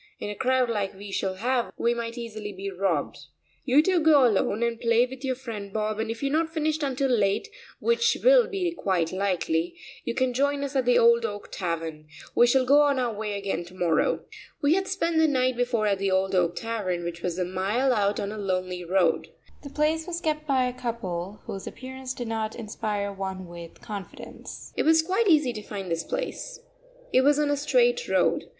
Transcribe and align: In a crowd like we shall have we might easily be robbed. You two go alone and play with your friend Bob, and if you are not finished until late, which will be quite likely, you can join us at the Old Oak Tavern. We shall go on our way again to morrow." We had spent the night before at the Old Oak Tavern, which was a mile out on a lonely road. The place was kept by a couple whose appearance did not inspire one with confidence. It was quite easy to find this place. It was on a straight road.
In 0.19 0.31
a 0.31 0.35
crowd 0.35 0.67
like 0.67 0.95
we 0.95 1.11
shall 1.11 1.35
have 1.35 1.71
we 1.77 1.93
might 1.93 2.17
easily 2.17 2.51
be 2.51 2.71
robbed. 2.71 3.19
You 3.65 3.83
two 3.83 3.99
go 3.99 4.25
alone 4.25 4.63
and 4.63 4.79
play 4.81 5.05
with 5.05 5.23
your 5.23 5.35
friend 5.35 5.71
Bob, 5.71 5.99
and 5.99 6.09
if 6.09 6.23
you 6.23 6.29
are 6.31 6.39
not 6.39 6.51
finished 6.51 6.81
until 6.81 7.07
late, 7.07 7.49
which 7.79 8.17
will 8.23 8.47
be 8.47 8.71
quite 8.71 9.11
likely, 9.11 9.75
you 10.03 10.15
can 10.15 10.33
join 10.33 10.63
us 10.63 10.75
at 10.75 10.85
the 10.85 10.97
Old 10.97 11.23
Oak 11.23 11.51
Tavern. 11.51 12.07
We 12.33 12.47
shall 12.47 12.65
go 12.65 12.81
on 12.81 12.97
our 12.97 13.13
way 13.13 13.37
again 13.37 13.63
to 13.65 13.75
morrow." 13.75 14.21
We 14.59 14.73
had 14.73 14.87
spent 14.87 15.19
the 15.19 15.27
night 15.27 15.55
before 15.55 15.85
at 15.85 15.99
the 15.99 16.09
Old 16.09 16.33
Oak 16.33 16.55
Tavern, 16.55 17.03
which 17.03 17.21
was 17.21 17.37
a 17.37 17.45
mile 17.45 17.93
out 17.93 18.19
on 18.19 18.31
a 18.31 18.39
lonely 18.39 18.83
road. 18.83 19.27
The 19.61 19.69
place 19.69 20.07
was 20.07 20.19
kept 20.19 20.47
by 20.47 20.63
a 20.65 20.73
couple 20.73 21.41
whose 21.45 21.67
appearance 21.67 22.15
did 22.15 22.27
not 22.27 22.55
inspire 22.55 23.13
one 23.13 23.45
with 23.45 23.81
confidence. 23.81 24.73
It 24.75 24.81
was 24.81 25.03
quite 25.03 25.27
easy 25.27 25.53
to 25.53 25.61
find 25.61 25.91
this 25.91 26.03
place. 26.03 26.59
It 27.13 27.21
was 27.21 27.37
on 27.37 27.51
a 27.51 27.55
straight 27.55 28.07
road. 28.07 28.45